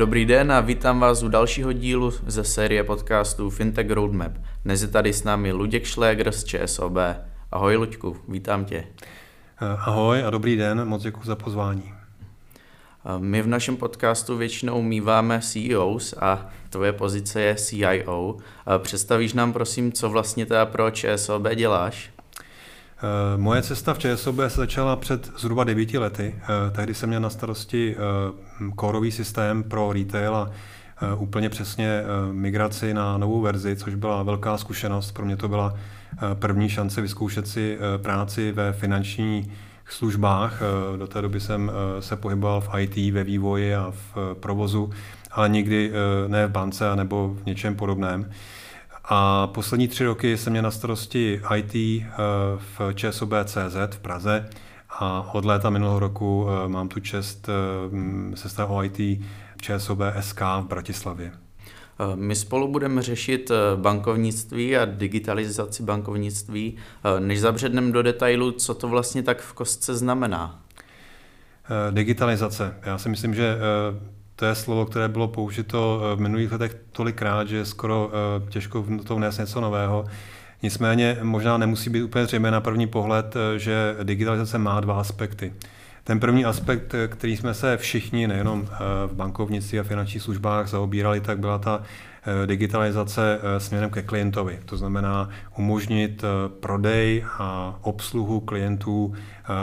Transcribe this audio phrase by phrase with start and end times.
[0.00, 4.32] Dobrý den a vítám vás u dalšího dílu ze série podcastů Fintech Roadmap.
[4.64, 6.96] Dnes je tady s námi Luděk Šléger z ČSOB.
[7.52, 8.84] Ahoj Luďku, vítám tě.
[9.58, 11.92] Ahoj a dobrý den, moc děkuji za pozvání.
[13.18, 18.36] My v našem podcastu většinou míváme CEOs a tvoje pozice je CIO.
[18.78, 22.10] Představíš nám prosím, co vlastně teda pro ČSOB děláš?
[23.02, 26.34] Eh, moje cesta v ČSOB se začala před zhruba devíti lety.
[26.42, 30.50] Eh, tehdy jsem měl na starosti eh, kórový systém pro retail a
[31.18, 35.12] úplně přesně migraci na novou verzi, což byla velká zkušenost.
[35.12, 35.74] Pro mě to byla
[36.34, 39.52] první šance vyzkoušet si práci ve finanční
[39.88, 40.62] službách.
[40.96, 44.90] Do té doby jsem se pohyboval v IT, ve vývoji a v provozu,
[45.30, 45.92] ale nikdy
[46.28, 48.30] ne v bance nebo v něčem podobném.
[49.12, 52.06] A poslední tři roky jsem měl na starosti IT eh,
[52.56, 54.48] v ČSOB CZ v Praze
[54.90, 59.20] a od léta minulého roku eh, mám tu čest eh, se starat o IT
[59.62, 61.32] ČSOB SK v Bratislavě.
[62.14, 66.76] My spolu budeme řešit bankovnictví a digitalizaci bankovnictví.
[67.18, 70.62] Než zabředneme do detailu, co to vlastně tak v kostce znamená?
[71.90, 72.74] Digitalizace.
[72.82, 73.56] Já si myslím, že
[74.40, 78.50] to je slovo, které bylo použito eh, v minulých letech tolikrát, že je skoro eh,
[78.50, 80.04] těžko v to vnést něco nového.
[80.62, 85.52] Nicméně možná nemusí být úplně zřejmé na první pohled, eh, že digitalizace má dva aspekty.
[86.04, 88.68] Ten první aspekt, který jsme se všichni, nejenom
[89.06, 91.82] v bankovnictví a finančních službách zaobírali, tak byla ta
[92.46, 94.60] digitalizace směrem ke klientovi.
[94.64, 96.24] To znamená umožnit
[96.60, 99.14] prodej a obsluhu klientů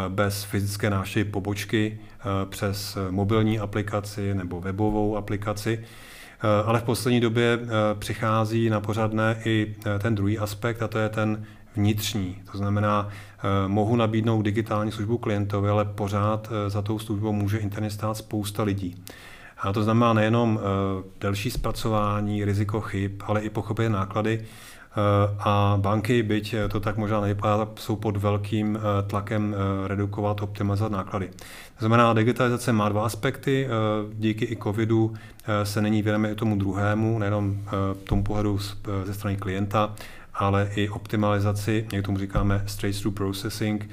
[0.09, 5.79] bez fyzické návštěvy pobočky Eh, přes mobilní aplikaci nebo webovou aplikaci.
[5.79, 7.67] Eh, ale v poslední době eh,
[7.99, 12.41] přichází na pořadné i ten druhý aspekt, a to je ten vnitřní.
[12.51, 13.09] To znamená,
[13.67, 19.03] mohu nabídnout digitální službu klientovi, ale pořád za tou službou může internet stát spousta lidí.
[19.59, 20.59] A to znamená nejenom
[21.19, 24.45] delší zpracování, riziko chyb, ale i pochopit náklady,
[24.97, 30.41] Eh, a banky, byť to tak možná nevypadá, jsou pod velkým eh, tlakem eh, redukovat,
[30.41, 31.27] optimalizovat náklady.
[31.27, 33.67] To znamená, digitalizace má dva aspekty.
[34.13, 35.13] Díky i covidu
[35.63, 37.59] se není věnujeme i tomu druhému, nejenom
[38.03, 38.59] tomu pohledu
[39.03, 39.95] ze strany klienta,
[40.33, 43.89] ale i optimalizaci, jak tomu říkáme straight through processing,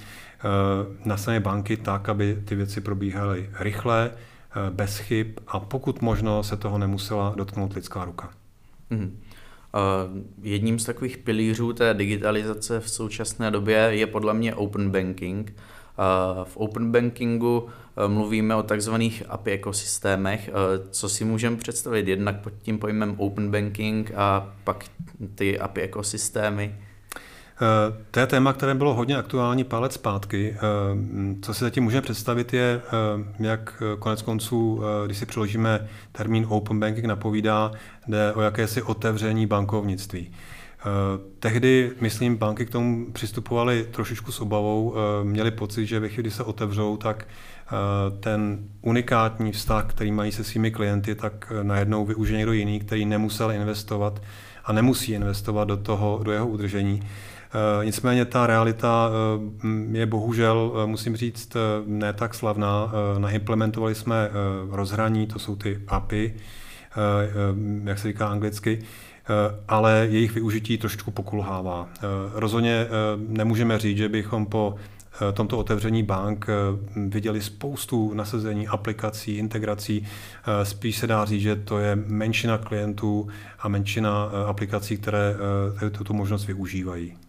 [1.04, 4.10] na straně banky tak, aby ty věci probíhaly rychle,
[4.70, 8.31] bez chyb a pokud možno se toho nemusela dotknout lidská ruka.
[8.91, 9.10] Mm-hmm.
[10.42, 15.56] Jedním z takových pilířů té digitalizace v současné době je podle mě open banking.
[16.44, 17.69] V open bankingu
[18.06, 20.50] mluvíme o takzvaných API ekosystémech.
[20.91, 24.84] Co si můžeme představit jednak pod tím pojmem open banking a pak
[25.34, 26.78] ty API ekosystémy?
[27.54, 30.56] Eh, to je téma, které bylo hodně aktuální pár let zpátky.
[30.56, 30.60] Eh,
[31.42, 36.81] co si zatím můžeme představit je, eh, jak konec konců, když si přeložíme termín open
[36.81, 37.72] banking napovídá,
[38.09, 40.32] jde o jakési otevření bankovnictví.
[41.38, 46.43] Tehdy, myslím, banky k tomu přistupovaly trošičku s obavou, měli pocit, že ve chvíli, se
[46.43, 47.28] otevřou, tak
[48.20, 53.50] ten unikátní vztah, který mají se svými klienty, tak najednou využije někdo jiný, který nemusel
[53.50, 54.22] investovat
[54.64, 57.03] a nemusí investovat do, toho, do jeho udržení.
[57.54, 59.10] Eh, nicméně ta realita
[59.65, 61.56] eh, je bohužel, eh, musím říct,
[61.87, 62.92] ne tak slavná.
[63.19, 64.31] Naimplementovali jsme
[64.70, 66.34] rozhraní, to jsou ty API,
[67.84, 68.82] jak se říká anglicky,
[69.69, 71.88] ale jejich využití trošičku pokulhává.
[72.34, 72.87] Rozhodně
[73.28, 74.75] nemůžeme říct, že bychom po
[75.32, 76.47] tomto otevření bank
[76.97, 80.06] viděli spoustu nasazení aplikací, integrací.
[80.62, 83.28] Spíš se dá říct, že to je menšina klientů
[83.59, 85.37] a menšina aplikací, které
[85.93, 87.23] tuto možnost využívají.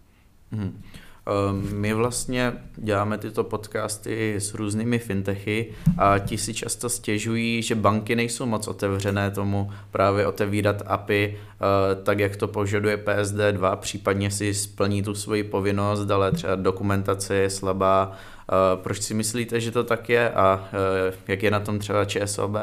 [0.55, 0.81] Hmm.
[1.71, 8.15] My vlastně děláme tyto podcasty s různými fintechy a ti si často stěžují, že banky
[8.15, 14.53] nejsou moc otevřené tomu právě otevírat API eh, tak, jak to požaduje PSD2, případně si
[14.53, 18.11] splní tu svoji povinnost, ale třeba dokumentace je slabá.
[18.11, 20.69] Eh, proč si myslíte, že to tak je a
[21.27, 22.55] jak je na tom třeba ČSOB?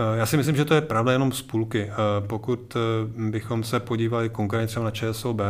[0.00, 1.82] Eh, já si myslím, že to je pravda jenom z půlky.
[1.82, 1.94] Eh,
[2.26, 5.40] pokud eh, bychom se podívali konkrétně třeba na ČSOB,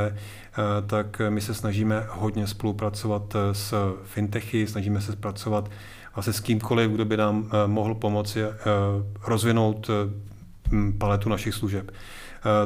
[0.86, 3.74] tak my se snažíme hodně spolupracovat s
[4.04, 5.70] fintechy, snažíme se pracovat
[6.14, 8.40] vlastně s kýmkoliv, kdo by nám mohl pomoci
[9.26, 9.90] rozvinout
[10.98, 11.90] paletu našich služeb.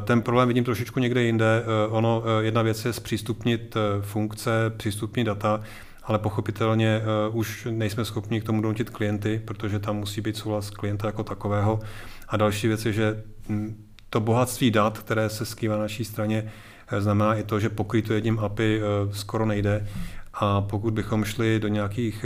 [0.05, 1.65] Ten problém vidím trošičku někde jinde.
[1.89, 5.61] Ono, jedna věc je zpřístupnit funkce, přístupnit data,
[6.05, 10.71] ale pochopitelně uh, už nejsme schopni k tomu donutit klienty, protože tam musí být souhlas
[10.71, 11.81] klienta jako takového.
[12.29, 16.53] A další věc je, že hm, to bohatství dat, které se skrývá na naší straně,
[16.89, 19.89] eh, znamená i to, že pokrýt to jedním API uh, skoro nejde
[20.35, 22.25] A pokud bychom šli do nějakých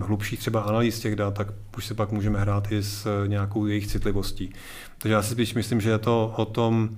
[0.00, 3.86] hlubších třeba analýz těch dat, tak už se pak můžeme hrát i s nějakou jejich
[3.86, 4.52] citlivostí.
[4.98, 6.90] Takže já si spíš myslím, že je to o tom,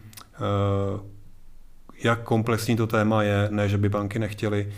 [2.05, 4.73] jak komplexní to téma je, ne, že by banky nechtěly.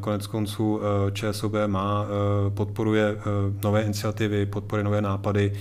[0.00, 0.80] Konec konců
[1.12, 2.06] ČSOB má,
[2.54, 3.16] podporuje
[3.64, 5.52] nové iniciativy, podporuje nové nápady.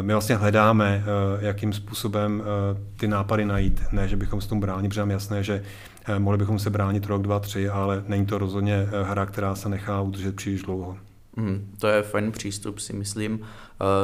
[0.00, 1.04] My vlastně hledáme,
[1.40, 2.42] jakým způsobem
[2.96, 3.82] ty nápady najít.
[3.92, 5.62] Ne, že bychom se tomu bránili, protože nám jasné, že
[6.18, 10.00] mohli bychom se bránit rok, dva, tři, ale není to rozhodně hra, která se nechá
[10.00, 10.96] udržet příliš dlouho.
[11.38, 13.40] Mm, to je fajn přístup, si myslím.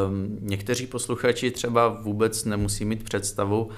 [0.08, 3.70] Um, někteří posluchači třeba vůbec nemusí mít představu, uh,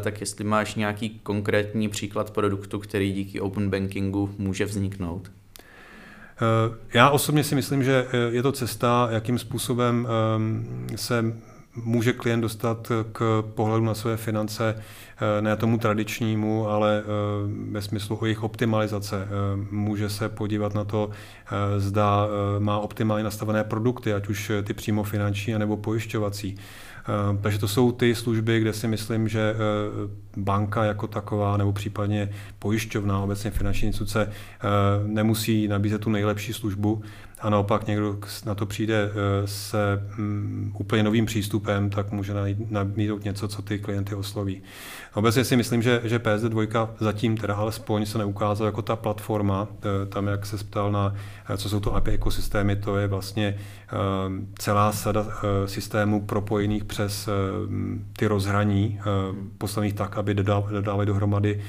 [0.00, 5.30] tak jestli máš nějaký konkrétní příklad produktu, který díky open bankingu může vzniknout?
[5.30, 11.24] Uh, já osobně si myslím, že eh, je to cesta, jakým způsobem um, se
[11.84, 17.04] může klient dostat k pohledu na své finance eh, ne tomu tradičnímu, ale eh,
[17.70, 19.16] ve smyslu o jejich optimalizace.
[19.22, 21.10] Eh, může se podívat na to,
[21.76, 22.28] zda
[22.58, 26.56] má optimálně nastavené produkty, ať už ty přímo finanční nebo pojišťovací.
[27.42, 29.54] Takže to jsou ty služby, kde si myslím, že
[30.36, 34.32] banka jako taková nebo případně pojišťovna, obecně finanční instituce
[35.06, 37.02] nemusí nabízet tu nejlepší službu,
[37.40, 42.32] a naopak někdo na to přijde eh, se mm, úplně novým přístupem, tak může
[42.70, 44.62] nabídnout něco, co ty klienty osloví.
[45.14, 50.06] Obecně si myslím, že, že PSD2 zatím teda alespoň se neukázal jako ta platforma, eh,
[50.06, 51.14] tam jak se ptal na,
[51.48, 53.58] eh, co jsou to API ekosystémy, to je vlastně
[54.58, 55.26] celá sada
[55.66, 57.28] systémů propojených přes
[58.16, 59.00] ty rozhraní,
[59.58, 61.60] postavených tak, aby dodávali dohromady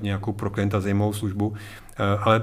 [0.00, 1.54] nějakou pro klienta zajímavou službu.
[2.20, 2.42] Ale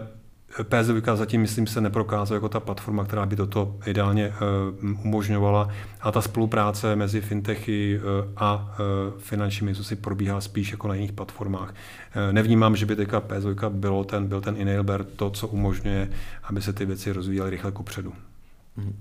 [0.64, 4.34] PSVK zatím, myslím, se neprokázal jako ta platforma, která by toto ideálně
[4.82, 5.70] uh, umožňovala.
[6.02, 11.12] A ta spolupráce mezi fintechy uh, a uh, finančními institucemi probíhá spíš jako na jiných
[11.12, 11.76] platformách.
[12.32, 16.10] Nevnímám, že by teďka PSVK bylo ten, byl ten enabler, to, co umožňuje,
[16.44, 18.14] aby se ty věci rozvíjely rychle kupředu.
[18.78, 19.00] Hmm.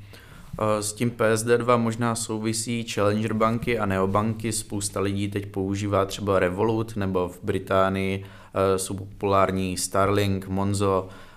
[0.80, 4.52] S tím PSD2 možná souvisí Challenger banky a neobanky.
[4.52, 8.24] Spousta lidí teď používá třeba Revolut nebo v Británii
[8.76, 11.31] jsou populární Starlink, Monzo, Eh,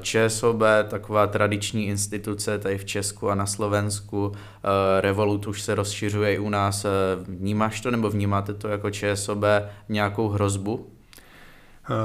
[0.00, 4.32] ČSOB, taková tradiční instituce tady v Česku a na Slovensku.
[4.34, 6.84] Eh, Revolut už se rozšiřuje i u nás.
[6.84, 6.88] Eh,
[7.28, 9.44] vnímáš to nebo vnímáte to jako ČSOB
[9.88, 10.90] nějakou hrozbu?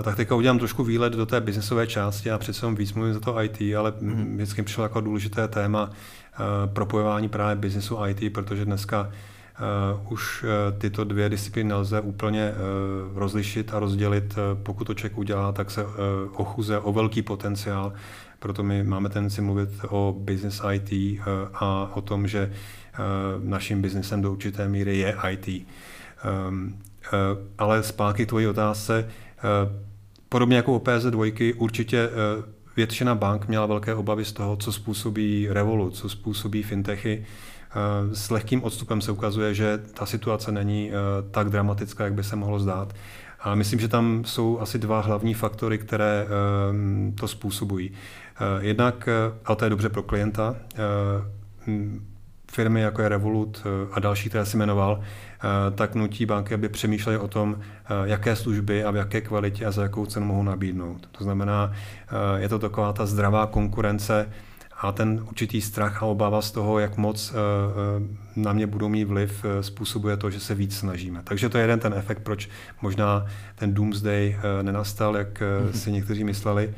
[0.03, 3.41] Tak teďka udělám trošku výlet do té biznesové části a přece víc mluvím za to
[3.41, 4.33] IT, ale mm.
[4.35, 5.89] vždycky přišlo jako důležité téma
[6.73, 9.11] propojování právě biznesu IT, protože dneska
[9.61, 14.35] Uh, už uh, tyto dvě disciplíny nelze úplně uh, rozlišit a rozdělit.
[14.63, 15.85] Pokud to člověk udělá, tak se
[16.35, 17.93] ochuze o velký potenciál.
[18.39, 21.19] Proto my máme tendenci mluvit o business IT
[21.53, 22.53] a o tom, že
[23.43, 25.67] naším biznesem do určité míry je IT.
[26.47, 26.79] Um,
[27.57, 29.09] ale zpátky k tvojí otázce.
[30.29, 32.09] Podobně jako o PS2, určitě
[32.75, 37.25] většina bank měla velké obavy z toho, co způsobí Revolut, co způsobí fintechy.
[37.71, 40.93] Eh, s lehkým odstupem se ukazuje, že ta situace není eh,
[41.31, 42.93] tak dramatická, jak by se mohlo zdát.
[43.39, 47.91] A myslím, že tam jsou asi dva hlavní faktory, které eh, to způsobují.
[48.59, 49.09] Jednak,
[49.45, 50.55] a to je dobře pro klienta,
[52.51, 55.01] firmy jako je Revolut a další, které si jmenoval,
[55.75, 57.59] tak nutí banky, aby přemýšleli o tom,
[58.03, 61.07] jaké služby a v jaké kvalitě a za jakou cenu mohou nabídnout.
[61.11, 61.71] To znamená,
[62.37, 64.29] je to taková ta zdravá konkurence,
[64.81, 68.89] a ten určitý strach a obava z toho, jak moc eh, eh, na mě budou
[68.89, 71.21] mít vliv, eh, způsobuje to, že se víc snažíme.
[71.23, 72.49] Takže to je jeden ten efekt, proč
[72.81, 75.71] možná ten doomsday nenastal, jak mm-hmm.
[75.71, 76.73] si někteří mysleli,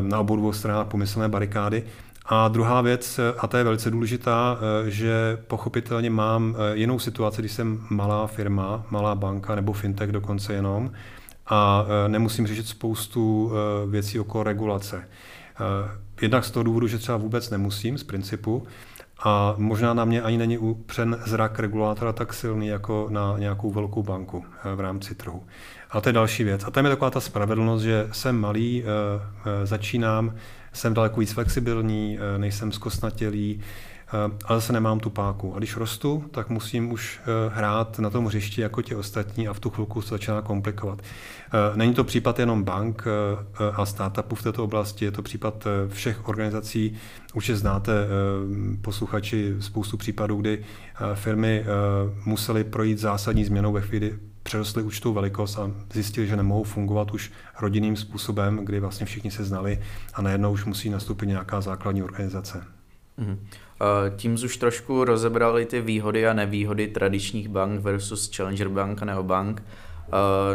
[0.00, 1.82] na obou dvou stranách pomyslné barikády.
[2.26, 4.58] A druhá věc, a ta je velice důležitá,
[4.88, 10.92] že pochopitelně mám jinou situaci, když jsem malá firma, malá banka nebo fintech dokonce jenom
[11.46, 13.52] a nemusím řešit spoustu
[13.90, 15.04] věcí okolo regulace.
[16.20, 18.66] Jednak z toho důvodu, že třeba vůbec nemusím z principu,
[19.22, 24.02] a možná na mě ani není upřen zrak regulátora tak silný jako na nějakou velkou
[24.02, 25.42] banku eh, v rámci trhu.
[25.90, 26.64] A to je další věc.
[26.64, 28.86] A tam je taková ta spravedlnost, že jsem malý, eh,
[29.62, 30.34] eh, začínám,
[30.72, 33.64] jsem daleko víc flexibilní, nejsem zkostnatělý, Eh,
[34.44, 35.54] ale zase nemám tu páku.
[35.54, 39.52] A když rostu, tak musím už eh, hrát na tom hřišti jako ti ostatní a
[39.52, 41.02] v tu chvilku se začíná komplikovat.
[41.02, 43.04] Eh, není to případ jenom bank
[43.74, 46.96] a startupů v této oblasti, je to případ všech organizací.
[47.34, 47.92] Už znáte
[48.82, 50.64] posluchači spoustu případů, kdy
[51.14, 51.64] firmy
[52.24, 57.32] musely projít zásadní změnou ve chvíli, přerostly určitou velikost a zjistili, že nemohou fungovat už
[57.60, 59.80] rodinným způsobem, kdy vlastně všichni se znali
[60.14, 62.64] a najednou už musí nastoupit nějaká základní organizace.
[63.18, 63.36] Mm-hmm.
[64.16, 69.62] Tím už trošku rozebrali ty výhody a nevýhody tradičních bank versus Challenger bank a neobank.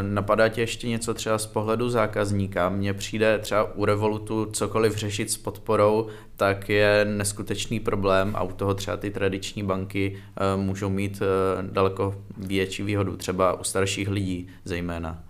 [0.02, 2.70] Napadá tě ještě něco třeba z pohledu zákazníka?
[2.70, 8.52] Mně přijde třeba u Revolutu cokoliv řešit s podporou, tak je neskutečný problém a u
[8.52, 10.18] toho třeba ty tradiční banky
[10.56, 11.22] můžou mít
[11.62, 15.24] daleko větší výhodu, třeba u starších lidí zejména.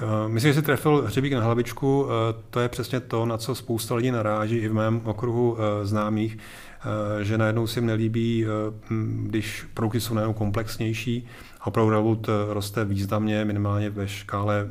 [0.00, 2.06] Eh, myslím, že si trefil hřebík na hlavičku.
[2.06, 5.86] Eh, to je přesně to, na co spousta lidí naráží i v mém okruhu eh,
[5.86, 6.38] známých,
[7.22, 8.46] že najednou si jim nelíbí,
[9.22, 11.26] když produkty jsou najednou komplexnější
[11.60, 14.68] a opravdu Revolut roste významně, minimálně ve škále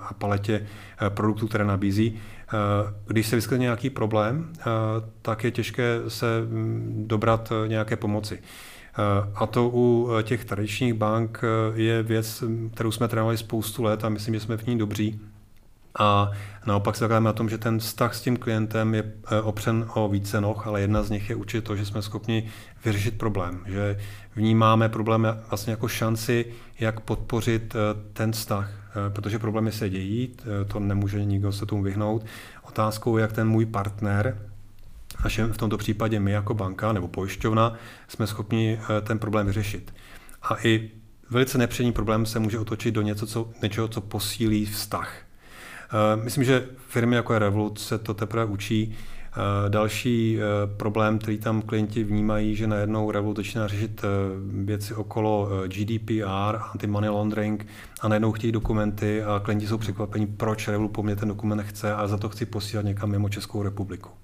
[0.00, 0.66] a paletě
[1.08, 2.18] produktů, které nabízí.
[3.06, 4.52] Když se vyskytne nějaký problém,
[5.22, 8.38] tak je těžké se mm, dobrat nějaké pomoci.
[8.98, 12.44] Eh, a to u eh, těch tradičních bank eh, je věc,
[12.74, 15.20] kterou jsme trénovali spoustu let a myslím, že jsme v ní dobří.
[15.98, 16.30] A
[16.66, 20.66] naopak se na tom, že ten vztah s tím klientem je opřen o více noh,
[20.66, 22.48] ale jedna z nich je určitě to, že jsme schopni
[22.84, 23.98] vyřešit problém, že
[24.36, 26.46] vnímáme problém vlastně jako šanci,
[26.80, 27.76] jak podpořit
[28.12, 28.70] ten vztah,
[29.08, 30.36] protože problémy se dějí,
[30.68, 32.24] to nemůže nikdo se tomu vyhnout.
[32.62, 34.38] Otázkou je, jak ten můj partner,
[35.24, 37.74] našem, v tomto případě my jako banka nebo pojišťovna,
[38.08, 39.94] jsme schopni eh, ten problém vyřešit.
[40.42, 40.90] A i
[41.30, 45.14] velice nepříjemný problém se může otočit do něco, co, něčeho, co posílí vztah.
[45.92, 48.94] Eh, myslím, že firmy jako je Revolut se to teprve učí.
[49.32, 50.38] Eh, další
[50.76, 54.02] problém, který tam klienti vnímají, že najednou Revolut začíná řešit
[54.64, 57.66] věci okolo GDPR, anti-money laundering
[58.00, 61.94] a najednou chtějí dokumenty a klienti jsou překvapení, proč Revolut po mně ten dokument chce
[61.94, 64.21] a za to chci posílat někam mimo Českou republiku.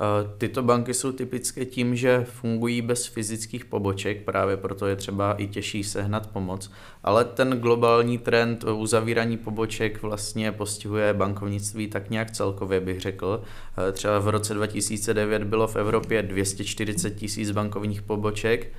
[0.00, 5.32] Eh, tyto banky jsou typické tím, že fungují bez fyzických poboček, právě proto je třeba
[5.32, 6.70] i těžší sehnat pomoc,
[7.04, 13.42] ale ten globální trend uzavírání poboček vlastně postihuje bankovnictví tak nějak celkově, bych řekl.
[13.88, 18.72] Eh, třeba v roce 2009 bylo v Evropě 240 tisíc bankovních poboček, eh,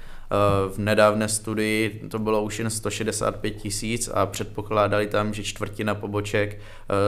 [0.69, 6.59] v nedávné studii to bylo už jen 165 tisíc a předpokládali tam, že čtvrtina poboček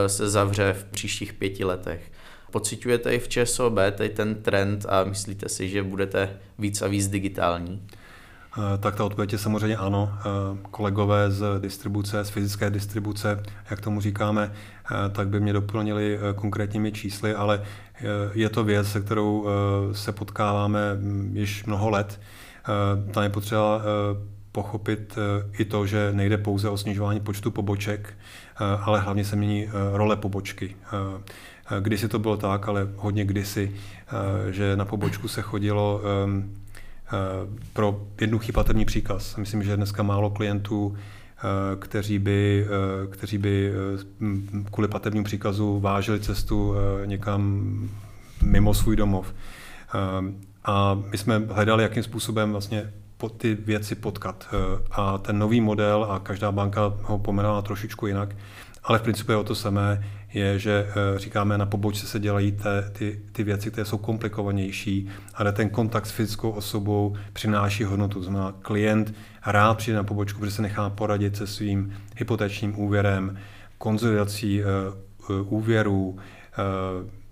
[0.06, 2.10] se zavře v příštích pěti letech.
[2.50, 7.08] Pocitujete i v ČSOB tady ten trend a myslíte si, že budete víc a víc
[7.08, 7.82] digitální?
[8.58, 10.12] Eh, tak ta odpověď je samozřejmě ano.
[10.18, 10.22] Eh,
[10.70, 16.92] kolegové z distribuce, z fyzické distribuce, jak tomu říkáme, eh, tak by mě doplnili konkrétními
[16.92, 17.62] čísly, ale
[18.32, 19.46] je to věc, se kterou
[19.92, 22.20] se potkáváme hm, již mnoho let.
[23.12, 23.82] Tam je potřeba
[24.52, 25.18] pochopit
[25.58, 28.14] i to, že nejde pouze o snižování počtu poboček,
[28.56, 30.76] ale hlavně se mění role pobočky.
[31.80, 36.54] Kdysi to bylo tak, ale hodně kdysi, eh, že na pobočku se chodilo ehm,
[37.06, 37.10] eh,
[37.72, 39.36] pro jednoduchý platební příkaz.
[39.36, 41.42] Myslím, že dneska málo klientů, eh,
[41.76, 42.66] kteří by,
[43.10, 43.72] kteří by
[44.72, 46.74] kvůli platebnímu příkazu vážili cestu
[47.04, 47.72] někam
[48.42, 49.34] mimo svůj domov.
[50.64, 52.92] A my jsme hledali, jakým způsobem vlastně
[53.36, 54.48] ty věci potkat.
[54.90, 58.36] A ten nový model, a každá banka ho pomenala trošičku jinak,
[58.84, 62.52] ale v principu je o to samé, je, že eh, říkáme, na pobočce se dělají
[62.52, 68.22] te, ty, ty věci, které jsou komplikovanější, ale ten kontakt s fyzickou osobou přináší hodnotu.
[68.22, 69.14] Znamená, klient
[69.46, 73.38] rád přijde na pobočku, protože se nechá poradit se svým hypotečním úvěrem,
[73.78, 74.62] konzolidací
[75.30, 76.18] uh, úvěrů, uh,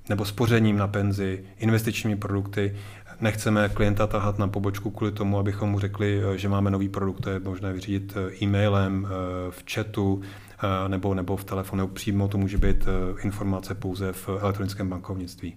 [0.09, 2.76] nebo spořením na penzi, investičními produkty.
[3.21, 7.31] Nechceme klienta tahat na pobočku kvůli tomu, abychom mu řekli, že máme nový produkt, to
[7.31, 9.09] je možné vyřídit e-mailem,
[9.50, 10.48] v chatu, Eh,
[10.88, 15.57] nebo, nebo v telefonu, přímo to může být eh, informace pouze v elektronickém bankovnictví.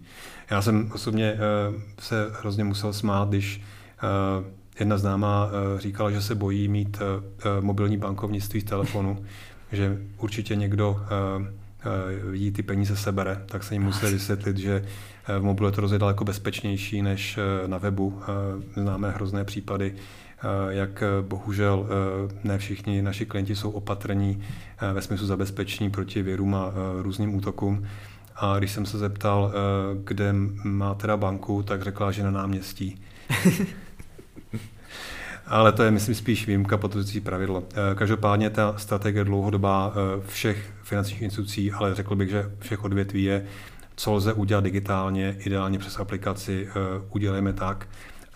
[0.52, 1.38] Já jsem osobně eh,
[2.00, 3.62] se hrozně musel smát, když
[4.80, 7.00] jedna známá říkala, že se bojí mít
[7.60, 9.26] mobilní bankovnictví v telefonu,
[9.72, 11.00] že určitě někdo
[12.32, 14.86] jí ty peníze sebere, tak se jim museli vysvětlit, že
[15.40, 18.22] v mobilu je to rozhodně daleko bezpečnější než na webu.
[18.76, 19.96] Známe hrozné případy, Eh,
[20.70, 24.44] jak eh, bohužel eh, ne všichni naši klienti jsou opatrní
[24.94, 27.88] ve smyslu zabezpečení proti věrům a různým útokům.
[28.36, 29.54] A když jsem se zeptal,
[30.04, 30.34] kde
[30.64, 33.02] má teda banku, tak řekla, že na náměstí.
[35.46, 37.64] Ale to je, myslím, spíš výjimka potvrzující pravidlo.
[37.96, 39.94] Každopádně ta strategie dlouhodobá
[40.28, 43.46] všech finančních institucí, ale řekl bych, že všech odvětví je,
[43.96, 46.68] co lze udělat digitálně, ideálně přes aplikaci,
[47.12, 47.88] udělejme tak,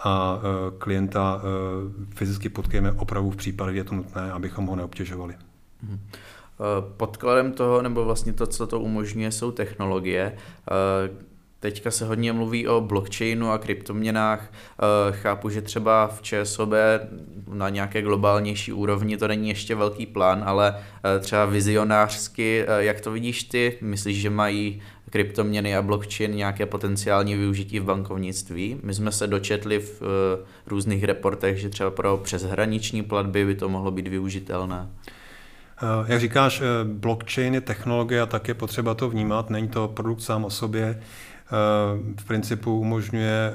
[0.03, 4.75] a e, klienta e, fyzicky potkejme opravdu v případě, kdy je to nutné, abychom ho
[4.75, 5.35] neobtěžovali.
[5.83, 5.99] Mhm.
[6.09, 6.11] E,
[6.97, 10.37] podkladem toho, nebo vlastně to, co to umožňuje, jsou technologie.
[11.65, 14.53] Teďka se hodně mluví o blockchainu a kryptoměnách.
[15.11, 16.69] Chápu, že třeba v ČSOB
[17.53, 20.75] na nějaké globálnější úrovni to není ještě velký plán, ale
[21.19, 23.77] třeba vizionářsky, jak to vidíš ty?
[23.81, 28.79] Myslíš, že mají kryptoměny a blockchain nějaké potenciální využití v bankovnictví.
[28.83, 30.01] My jsme se dočetli v
[30.67, 34.89] různých reportech, že třeba pro přeshraniční platby by to mohlo být využitelné.
[36.07, 39.49] Jak říkáš, blockchain je technologie a tak je potřeba to vnímat.
[39.49, 41.01] Není to produkt sám o sobě.
[42.17, 43.53] V principu umožňuje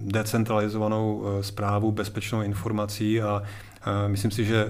[0.00, 3.42] decentralizovanou zprávu bezpečnou informací a
[4.06, 4.66] Myslím si, že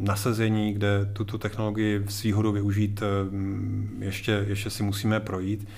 [0.00, 3.02] nasazení, kde tuto technologii v výhodu využít,
[3.98, 5.68] ještě, ještě si musíme projít.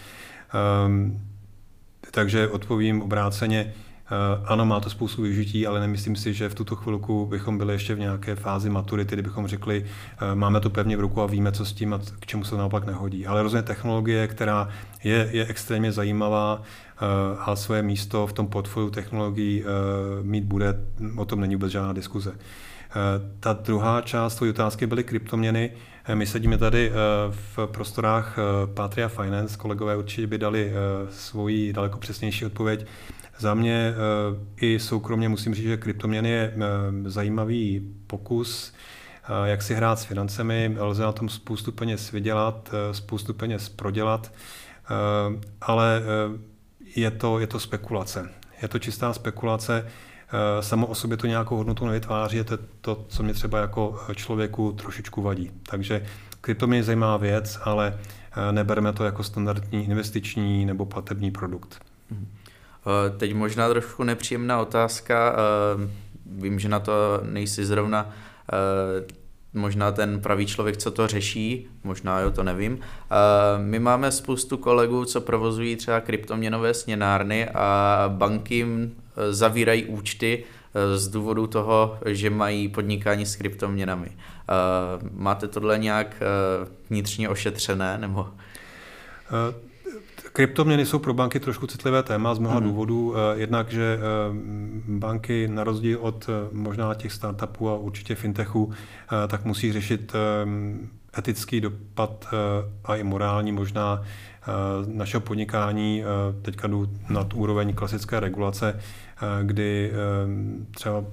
[2.11, 3.86] Takže odpovím obráceně, Eh,
[4.45, 7.95] ano, má to spoustu využití, ale nemyslím si, že v tuto chvilku bychom byli ještě
[7.95, 11.65] v nějaké fázi maturity, kdybychom řekli, eh, máme to pevně v ruku a víme, co
[11.65, 13.27] s tím a k čemu se naopak nehodí.
[13.27, 14.69] Ale rozhodně technologie, která
[15.05, 17.05] je, je extrémně zajímavá eh,
[17.39, 19.65] a své místo v tom portfoliu technologií
[20.23, 20.75] mít bude,
[21.17, 22.33] o tom není vůbec žádná diskuze.
[23.41, 25.71] Ta druhá část tvojí otázky byly kryptoměny.
[26.15, 26.93] My sedíme tady
[27.31, 28.39] v prostorách
[28.75, 30.73] Patria Finance, kolegové určitě by dali
[31.11, 32.87] svoji daleko přesnější odpověď.
[33.39, 38.73] Za mě eh, i soukromně musím říct, že kryptoměny je eh, zajímavý pokus,
[39.25, 40.77] eh, jak si hrát s financemi.
[40.79, 44.33] Lze na tom spoustu peněz vydělat, spoustu peněz prodělat,
[45.61, 46.03] ale
[46.97, 48.31] je to, je to spekulace.
[48.63, 49.87] Je to čistá spekulace.
[50.61, 54.73] Samo o sobě to nějakou hodnotu nevytváří, je to to, co mě třeba jako člověku
[54.73, 55.51] trošičku vadí.
[55.63, 56.07] Takže
[56.41, 57.99] kryptoměny je zajímavá věc, ale
[58.51, 61.81] nebereme to jako standardní investiční nebo platební produkt.
[62.13, 62.27] Mm-hmm.
[62.87, 65.37] Eh, teď možná trošku nepříjemná otázka.
[65.37, 65.91] Eh,
[66.27, 68.11] vím, že na to nejsi zrovna
[68.53, 69.17] eh,
[69.53, 72.79] možná ten pravý člověk, co to řeší, možná jo, to nevím.
[73.57, 78.67] My máme spoustu kolegů, co provozují třeba kryptoměnové směnárny a banky
[79.31, 80.45] zavírají účty
[80.95, 84.17] z důvodu toho, že mají podnikání s kryptoměnami.
[85.13, 86.23] Máte tohle nějak
[86.91, 87.99] vnitřně ošetřené?
[87.99, 88.27] Nebo...
[90.37, 92.67] Kryptoměny jsou pro banky trošku citlivé téma z mnoha mm.
[92.67, 93.15] důvodů.
[93.17, 94.01] Eh, jednak, že eh,
[94.89, 98.73] banky na rozdíl od eh, možná těch startupů a určitě fintechů,
[99.29, 100.13] tak musí řešit
[101.19, 102.29] etický dopad
[102.85, 104.03] a i morální možná
[104.87, 106.05] našeho podnikání.
[106.43, 108.81] Teďka jdu nad úroveň klasické regulace,
[109.43, 109.93] kdy
[110.71, 111.05] třeba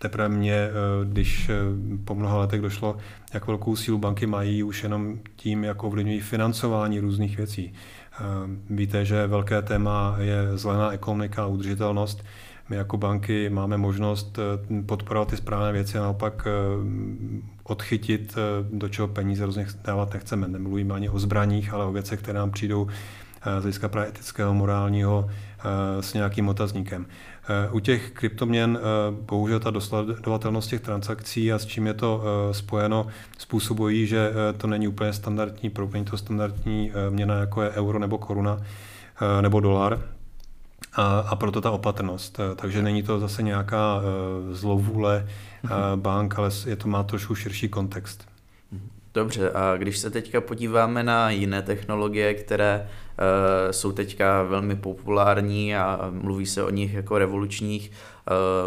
[0.00, 0.68] teprve mě,
[1.04, 1.50] když
[2.04, 2.96] po mnoha letech došlo,
[3.34, 7.74] jak velkou sílu banky mají už jenom tím, jak ovlivňují financování různých věcí.
[8.20, 12.24] Ehm, víte, že velké téma je zelená ekonomika a udržitelnost.
[12.68, 16.50] My jako banky máme možnost eh, podporovat ty správné věci a naopak eh,
[17.62, 20.48] odchytit, eh, do čeho peníze rozhodně dávat nechceme.
[20.48, 22.88] Nemluvíme ani o zbraních, ale o věcech, které nám přijdou
[23.58, 25.28] z hlediska právě etického, morálního
[26.00, 27.06] s nějakým otazníkem.
[27.50, 28.80] Eh, u těch kryptoměn eh,
[29.10, 33.06] bohužel ta dosledovatelnost těch transakcí a s čím je to eh, spojeno
[33.38, 38.58] způsobují, že to není úplně standardní, pro to standardní měna, jako je euro nebo koruna
[39.40, 40.02] nebo dolar.
[40.92, 42.40] A, a proto ta opatrnost.
[42.56, 44.00] Takže není to zase nějaká
[44.52, 45.26] zlovůle
[45.62, 46.00] mhm.
[46.00, 48.28] bank, ale je to má trošku širší kontext.
[49.14, 55.76] Dobře, a když se teďka podíváme na jiné technologie, které uh, jsou teďka velmi populární
[55.76, 57.90] a mluví se o nich jako revolučních,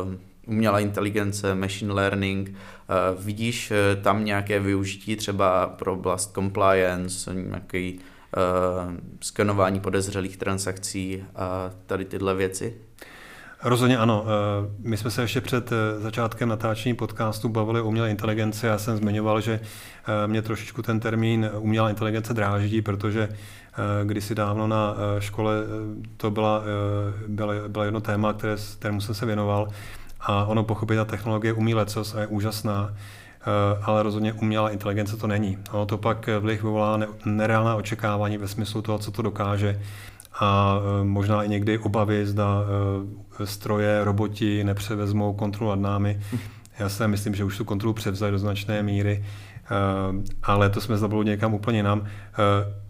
[0.04, 0.14] uh,
[0.48, 8.94] umělá inteligence, machine learning, uh, vidíš tam nějaké využití třeba pro oblast compliance, nějaký uh,
[9.22, 12.76] skenování podezřelých transakcí a tady tyhle věci?
[13.64, 14.26] Rozhodně ano.
[14.26, 18.66] Eh, my jsme se ještě před eh, začátkem natáčení podcastu bavili o umělé inteligenci.
[18.66, 19.60] Já jsem zmiňoval, že
[20.24, 23.30] eh, mě trošičku ten termín umělá inteligence dráždí, protože
[24.04, 25.54] kdysi dávno na škole
[26.18, 26.64] to byla,
[27.28, 29.68] byla, byla jedno téma, které, kterému jsem se věnoval.
[30.20, 32.94] A ono pochopit, ta technologie umí lecos a je úžasná,
[33.84, 35.58] ale rozhodně umělá inteligence to není.
[35.72, 39.82] Ono to pak v vyvolá nereálná očekávání ve smyslu toho, co to dokáže
[40.40, 42.64] a e, možná i někdy obavy, zda
[43.42, 46.20] e, stroje, roboti nepřevezmou kontrolu nad námi.
[46.80, 49.76] Já si myslím, že už tu kontrolu převzali do značné míry, e,
[50.44, 52.06] ale to jsme zabili někam úplně nám.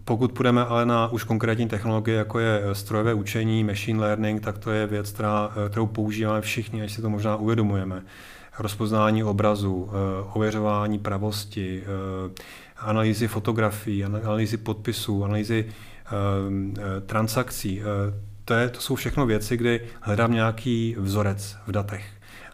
[0.05, 4.71] Pokud půjdeme ale na už konkrétní technologie, jako je strojové učení, machine learning, tak to
[4.71, 8.03] je věc, která, kterou používáme všichni, až si to možná uvědomujeme.
[8.59, 9.89] Rozpoznání obrazu,
[10.33, 11.83] ověřování pravosti,
[12.77, 15.65] analýzy fotografií, analýzy podpisů, analýzy
[17.05, 17.81] transakcí.
[17.81, 17.83] Eh,
[18.45, 22.05] to, je, to jsou všechno věci, kdy hledám nějaký vzorec v datech.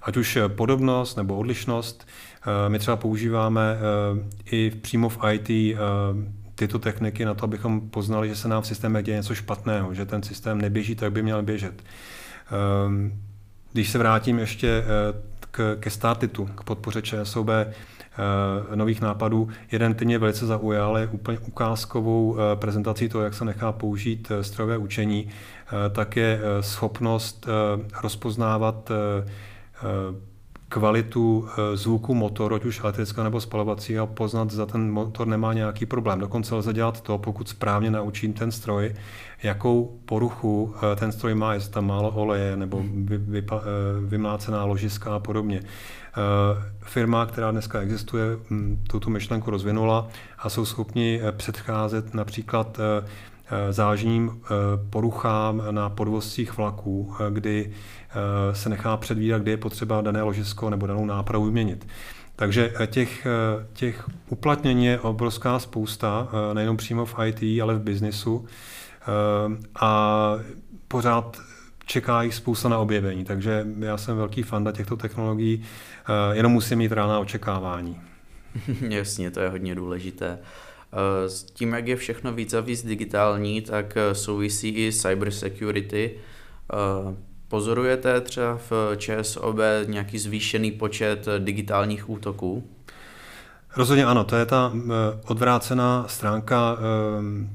[0.02, 2.08] Ať už podobnost nebo odlišnost.
[2.42, 3.78] Eh, my třeba používáme
[4.52, 5.78] i přímo v IT
[6.56, 10.06] tyto techniky na to, abychom poznali, že se nám v systému děje něco špatného, že
[10.06, 11.84] ten systém neběží tak, by měl běžet.
[12.52, 13.22] Ehm,
[13.74, 14.84] když se vrátím ještě
[15.80, 17.74] ke Startitu, k podpoře ČSOB, Eh,
[18.76, 19.50] nových nápadů.
[19.72, 24.32] Jeden ty mě velice zaujal, je úplně ukázkovou eh, prezentací toho, jak se nechá použít
[24.32, 25.28] eh, strojové učení,
[25.92, 27.48] tak je schopnost
[28.04, 28.92] rozpoznávat
[30.70, 35.86] kvalitu zvuku motoru, ať už elektrického nebo spalovacího, a poznat, zda ten motor nemá nějaký
[35.86, 36.20] problém.
[36.20, 38.96] Dokonce lze dělat to, pokud správně naučím ten stroj,
[39.44, 43.44] jakou poruchu ten stroj má, jestli tam málo oleje nebo vy, vy,
[44.08, 45.62] vymlácená ložiska a podobně.
[46.84, 48.26] Firma, která dneska existuje,
[48.90, 50.08] tuto myšlenku rozvinula
[50.40, 52.80] a jsou schopni předcházet například
[53.52, 54.48] Eh, zážním eh,
[54.90, 57.72] poruchám na podvozcích vlaků, eh, kdy
[58.54, 61.88] se nechá předvídat, kdy je potřeba dané ložisko nebo danou nápravu vyměnit.
[62.36, 63.28] Takže těch,
[63.74, 68.46] těch uplatnění je obrovská spousta, nejenom přímo v IT, ale v biznisu.
[69.80, 70.34] A
[70.88, 71.38] pořád
[71.88, 75.64] čeká jich spousta na objevení, takže já jsem velký fanda těchto technologií,
[76.34, 78.00] jenom musím mít rána očekávání.
[78.90, 80.40] Jasně, to je hodně důležité.
[80.94, 85.32] Eh, s tím, jak je všechno víc a víc digitální, tak eh, souvisí i cyber
[85.32, 86.12] security.
[86.74, 87.16] Eh,
[87.48, 92.70] pozorujete třeba v ČSOB nějaký zvýšený počet digitálních útoků?
[93.76, 94.74] Rozhodně ano, to je ta
[95.28, 96.78] odvrácená stránka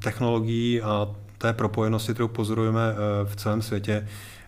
[0.03, 2.81] technologií a té propojenosti, kterou pozorujeme
[3.25, 4.07] v celém světě.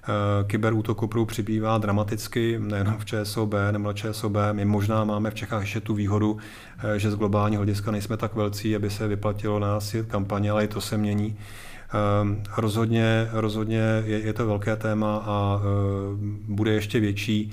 [0.08, 4.32] Eh, kyberútoků přibývá dramaticky, nejenom v ČSOB nebo na ČSOB.
[4.52, 6.38] My možná máme v Čechách ještě tu výhodu,
[6.78, 10.68] eh, že z globálního hlediska nejsme tak velcí, aby se vyplatilo nás kampaně, ale i
[10.68, 11.36] to se mění.
[12.20, 15.66] Ehm, rozhodně, rozhodně je, je to velké téma a eh,
[16.48, 17.52] bude ještě větší.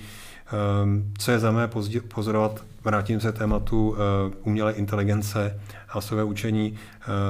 [0.51, 1.69] Ehm, co je za mé
[2.07, 3.95] pozorovat, vrátím se tématu
[4.43, 6.75] umělé inteligence a své učení.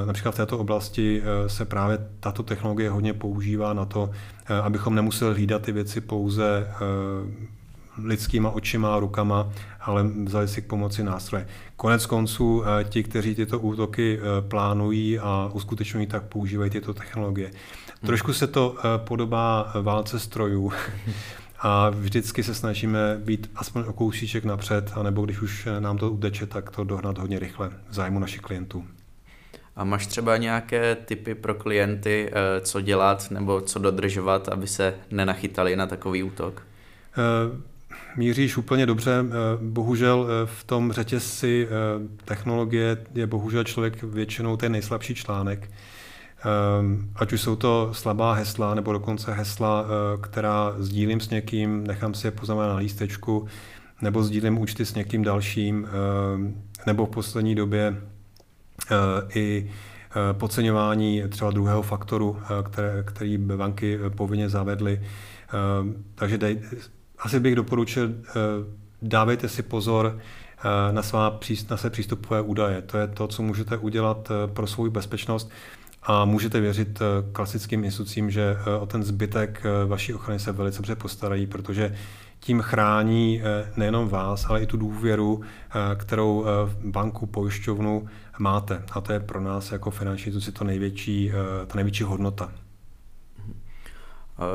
[0.05, 4.09] Například v této oblasti se právě tato technologie hodně používá na to,
[4.51, 6.75] Eh, abychom nemuseli hlídat ty věci pouze eh,
[8.03, 9.49] lidskýma očima a rukama,
[9.81, 11.47] ale vzali si k pomoci nástroje.
[11.75, 17.47] Konec konců eh, ti, kteří tyto útoky plánují a uskutečňují, tak používají tyto technologie.
[17.47, 18.07] Hmm.
[18.07, 20.71] Trošku se to podobá válce strojů
[21.63, 26.45] a vždycky se snažíme být aspoň o kousíček napřed, anebo když už nám to uteče,
[26.45, 28.85] tak to dohnat hodně rychle v zájmu našich klientů.
[29.75, 34.93] A máš třeba nějaké typy pro klienty, eh, co dělat nebo co dodržovat, aby se
[35.11, 36.61] nenachytali na takový útok?
[37.17, 37.61] Eh,
[38.15, 39.11] míříš úplně dobře.
[39.11, 41.67] Eh, bohužel v tom řetězci
[42.25, 45.69] technologie je bohužel člověk většinou ten nejslabší článek.
[47.15, 49.85] Ať už jsou to slabá hesla, nebo dokonce hesla,
[50.21, 53.47] která sdílím s někým, nechám si je poznamenat na lístečku,
[54.01, 55.87] nebo sdílím účty s někým dalším,
[56.85, 57.97] nebo v poslední době
[58.89, 59.69] Eh, i
[60.11, 65.01] eh, podceňování třeba druhého faktoru, eh, které, který banky povinně zavedly.
[66.15, 66.61] Takže dej,
[67.19, 68.09] asi bych doporučil,
[69.01, 70.19] dávejte si pozor
[70.91, 72.81] na, svá, na své přístupové údaje.
[72.81, 75.51] To je to, co můžete udělat pro svou bezpečnost
[76.03, 76.99] a můžete věřit
[77.31, 81.95] klasickým institucím, že o ten zbytek vaší ochrany se velice dobře postarají, protože
[82.39, 83.41] tím chrání
[83.75, 85.41] nejenom vás, ale i tu důvěru,
[85.97, 88.07] kterou v banku, pojišťovnu
[88.41, 88.83] máte.
[88.91, 92.53] A to je pro nás jako finanční instituci to největší, eh, ta největší hodnota.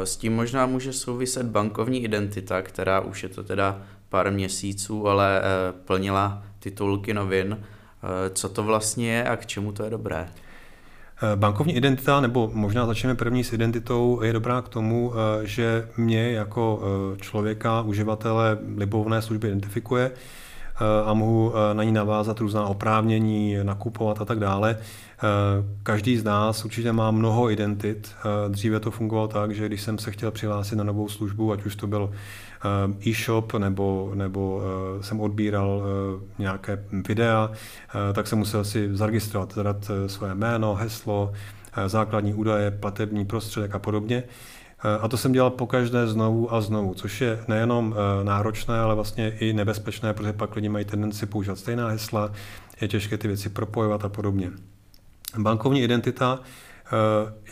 [0.04, 5.40] S tím možná může souviset bankovní identita, která už je to teda pár měsíců, ale
[5.40, 7.58] eh, plnila titulky novin.
[7.58, 10.28] Eh, co to vlastně je a k čemu to je dobré?
[11.36, 16.82] Bankovní identita, nebo možná začneme první s identitou, je dobrá k tomu, že mě jako
[17.20, 20.10] člověka, uživatele libovné služby identifikuje
[21.06, 24.76] a mohu eh, na ní navázat různá oprávnění, nakupovat a tak dále.
[24.78, 25.22] Eh,
[25.82, 28.10] každý z nás určitě má mnoho identit.
[28.18, 31.66] Eh, dříve to fungovalo tak, že když jsem se chtěl přihlásit na novou službu, ať
[31.66, 32.10] už to byl
[33.06, 34.62] e-shop nebo, nebo
[35.00, 35.82] jsem odbíral
[36.38, 37.50] nějaké videa,
[38.12, 41.32] tak jsem musel si zaregistrovat, zadat své jméno, heslo,
[41.86, 44.22] základní údaje, platební prostředek a podobně.
[44.84, 48.94] Eh, a to jsem dělal pokaždé znovu a znovu, což je nejenom eh, náročné, ale
[48.94, 52.32] vlastně i nebezpečné, protože pak lidi mají tendenci používat stejná hesla,
[52.80, 54.50] je těžké ty věci propojovat a podobně.
[55.38, 56.46] Bankovní identita eh,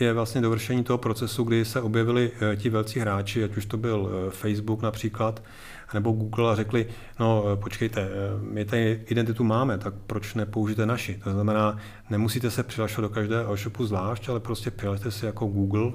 [0.00, 4.30] je vlastně dovršení toho procesu, kdy se objevili ti velcí hráči, ať už to byl
[4.30, 5.42] Facebook například,
[5.94, 6.86] nebo Google a řekli,
[7.20, 8.08] no počkejte,
[8.40, 11.20] my tady identitu máme, tak proč nepoužijete naši?
[11.24, 11.78] To znamená,
[12.10, 15.92] nemusíte se přihlašovat do každého e-shopu zvlášť, ale prostě přihlašte si jako Google,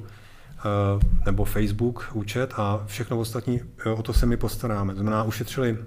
[0.59, 4.93] Eh, nebo Facebook účet a všechno ostatní, eh, o to se my postaráme.
[4.93, 5.77] To znamená, ušetřili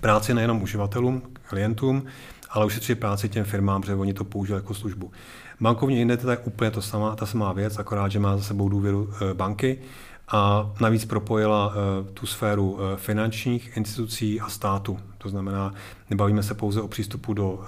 [0.00, 2.06] práci nejenom uživatelům, klientům,
[2.50, 5.12] ale ušetřili práci těm firmám, protože oni to použili jako službu.
[5.60, 9.10] Bankovní identita je úplně to sama, ta samá věc, akorát, že má za sebou důvěru
[9.14, 9.78] eh, banky
[10.28, 11.74] a navíc propojila
[12.14, 14.98] tu sféru finančních institucí a státu.
[15.18, 15.74] To znamená,
[16.10, 17.64] nebavíme se pouze o přístupu do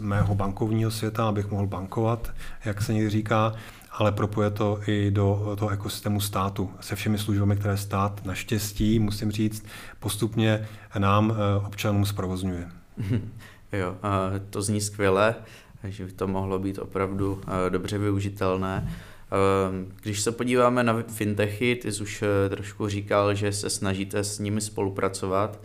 [0.00, 2.32] mého bankovního světa, abych mohl bankovat,
[2.64, 3.52] jak se někdy říká,
[3.98, 9.30] ale propuje to i do toho ekosystému státu se všemi službami, které stát naštěstí, musím
[9.30, 9.66] říct,
[10.00, 11.34] postupně nám
[11.66, 12.68] občanům zprovozňuje.
[13.72, 13.96] Jo,
[14.50, 15.34] to zní skvěle,
[15.92, 18.92] že by to mohlo být opravdu dobře využitelné.
[20.02, 24.60] Když se podíváme na fintechy, ty jsi už trošku říkal, že se snažíte s nimi
[24.60, 25.60] spolupracovat.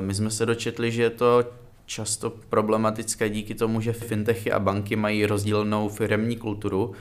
[0.00, 1.44] My jsme se dočetli, že je to
[1.86, 6.92] často problematické díky tomu, že fintechy a banky mají rozdílnou firemní kulturu.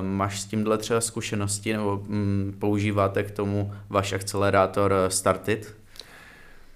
[0.00, 5.76] Máš s tímhle třeba zkušenosti nebo mm, používáte k tomu váš akcelerátor Startit?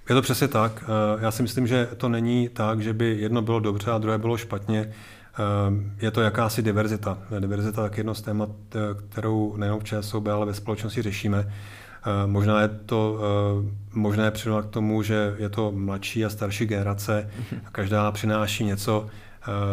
[0.08, 0.84] Je to přesně tak.
[0.84, 4.18] Eh, já si myslím, že to není tak, že by jedno bylo dobře a druhé
[4.18, 4.80] bylo špatně.
[4.88, 7.18] Eh, je to jakási diverzita.
[7.40, 8.78] Diverzita je jedno z témat, eh,
[9.10, 11.52] kterou nejenom v ČSOB, ale ve společnosti řešíme.
[12.26, 13.20] Možná je to
[13.94, 17.30] možné přirovnat k tomu, že je to mladší a starší generace.
[17.72, 19.06] Každá přináší něco.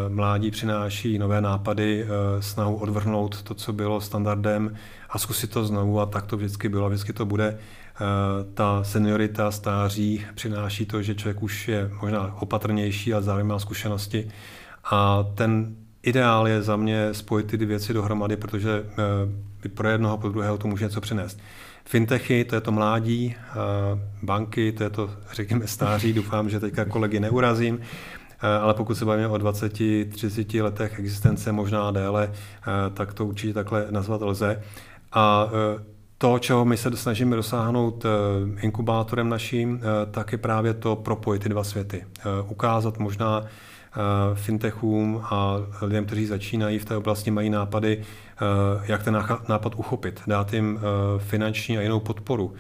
[0.10, 2.08] Mládí přináší nové nápady,
[2.40, 4.76] snahu odvrhnout to, co bylo standardem
[5.10, 7.58] a zkusit to znovu a tak to vždycky bylo a vždycky to bude.
[7.96, 13.60] Eh, ta seniorita, stáří přináší to, že člověk už je možná opatrnější a zároveň má
[13.60, 14.28] zkušenosti.
[14.84, 18.86] A ten ideál je za mě spojit ty věci dohromady, protože
[19.66, 21.40] eh, pro jednoho, pro druhého to může něco přinést.
[21.86, 23.54] Fintechy, to je to mládí, eh,
[24.24, 27.80] banky, to je to, řekněme, stáří, doufám, že teďka kolegy neurazím,
[28.62, 32.32] ale pokud se bavíme o 20-30 letech existence, možná déle,
[32.94, 34.62] tak to určitě takhle nazvat lze.
[35.12, 35.50] A
[36.26, 38.10] to, čeho my se snažíme dosáhnout eh,
[38.62, 42.06] inkubátorem naším, eh, tak je právě to propojit ty dva světy.
[42.06, 43.46] Eh, ukázat možná
[44.34, 48.04] fintechům a lidem, kteří začínají v té oblasti, mají nápady,
[48.84, 50.80] jak ten nápad uchopit, dát jim
[51.18, 52.54] finanční a jinou podporu,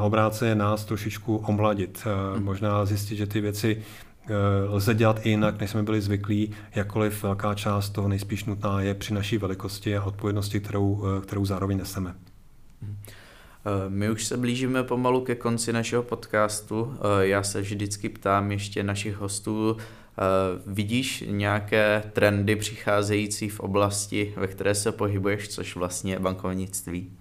[0.00, 2.44] obráceně nás trošičku omladit, hmm.
[2.44, 3.82] možná zjistit, že ty věci
[4.68, 8.94] lze dělat i jinak, než jsme byli zvyklí, jakkoliv velká část toho nejspíš nutná je
[8.94, 12.14] při naší velikosti a odpovědnosti, kterou, kterou zároveň neseme.
[13.66, 16.96] Eh, my už se blížíme pomalu ke konci našeho podcastu.
[16.96, 20.22] Eh, já se vždycky ptám ještě našich hostů, eh,
[20.66, 27.12] vidíš nějaké trendy přicházející v oblasti, ve které se pohybuješ, což vlastně je bankovnictví?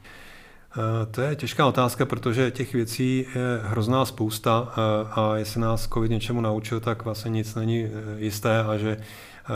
[1.12, 4.58] To je těžká otázka, protože těch věcí je hrozná spousta
[5.12, 8.98] a jestli nás COVID něčemu naučil, tak vlastně nic není jisté a že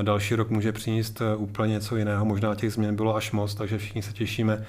[0.01, 2.25] další rok může přinést úplně něco jiného.
[2.25, 4.65] Možná těch změn bylo až moc, takže všichni se těšíme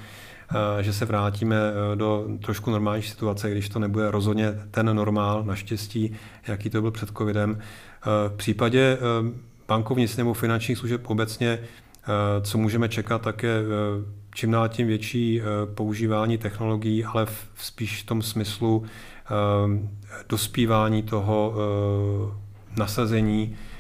[0.80, 6.16] že se vrátíme eh, do trošku normální situace, když to nebude rozhodně ten normál, naštěstí,
[6.46, 7.58] jaký to byl před covidem.
[7.58, 8.98] Eh, v případě
[9.68, 11.58] bankovnictví nebo finančních služeb obecně,
[12.42, 13.62] co můžeme čekat, tak je
[14.34, 15.42] čím dál tím větší
[15.74, 18.84] používání technologií, ale spíš v tom smyslu
[20.28, 21.54] dospívání toho
[22.76, 23.77] nasazení Eh,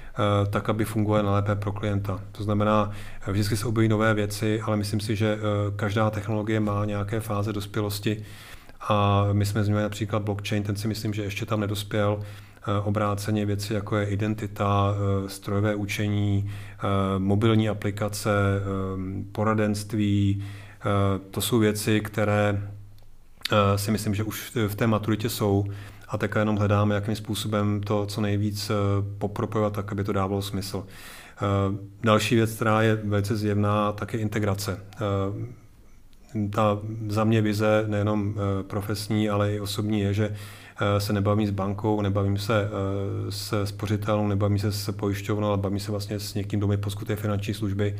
[0.50, 2.20] tak, aby fungovaly lépe pro klienta.
[2.32, 2.90] To znamená,
[3.28, 5.38] eh, vždycky se objeví nové věci, ale myslím si, že eh,
[5.76, 8.24] každá technologie má nějaké fáze dospělosti
[8.88, 12.20] a my jsme zmiňovali například blockchain, ten si myslím, že ještě tam nedospěl.
[12.84, 14.94] Obráceně věci, jako je identita,
[15.26, 16.50] strojové učení,
[17.18, 18.30] mobilní aplikace,
[19.32, 20.44] poradenství,
[21.30, 22.70] to jsou věci, které
[23.76, 25.64] si myslím, že už v té maturitě jsou
[26.08, 28.74] a tak jenom hledáme, jakým způsobem to co nejvíc eh,
[29.18, 30.86] popropojovat, tak aby to dávalo smysl.
[30.86, 31.42] Eh,
[32.02, 34.80] další věc, která je velice zjevná, tak je integrace.
[34.94, 38.34] Eh, ta za mě vize, nejenom
[38.66, 40.36] profesní, ale i osobní, je, že
[40.98, 42.70] se nebavím s bankou, nebavím se
[43.30, 47.16] s spořitelnou, nebavím se s pojišťovnou, ale bavím se vlastně s někým, kdo mi poskytuje
[47.16, 47.96] finanční služby.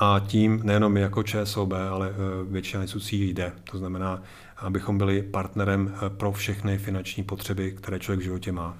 [0.00, 2.12] A tím nejenom jako ČSOB, ale
[2.48, 3.52] většina institucí jde.
[3.70, 4.22] To znamená,
[4.62, 8.76] abychom byli partnerem eh, pro všechny finanční potřeby, které člověk v životě má.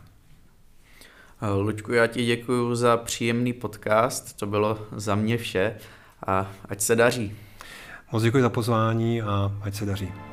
[1.42, 5.74] Eh, Luďku, já ti děkuji za příjemný podcast, to bylo za mě vše
[6.26, 7.36] a ať se daří.
[8.12, 10.31] Moc děkuji za pozvání a ať se daří.